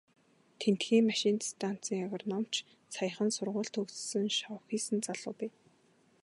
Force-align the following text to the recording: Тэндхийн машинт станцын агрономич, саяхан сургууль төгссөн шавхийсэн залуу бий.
Тэндхийн 0.59 1.03
машинт 1.09 1.41
станцын 1.51 2.05
агрономич, 2.05 2.55
саяхан 2.93 3.29
сургууль 3.35 3.71
төгссөн 3.75 4.27
шавхийсэн 4.37 4.99
залуу 5.07 5.33
бий. 5.39 5.51